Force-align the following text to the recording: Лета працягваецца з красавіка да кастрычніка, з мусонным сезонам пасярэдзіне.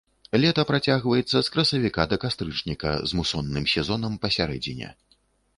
Лета 0.43 0.63
працягваецца 0.69 1.37
з 1.49 1.53
красавіка 1.57 2.01
да 2.13 2.19
кастрычніка, 2.25 2.97
з 3.13 3.21
мусонным 3.21 3.71
сезонам 3.75 4.21
пасярэдзіне. 4.25 4.89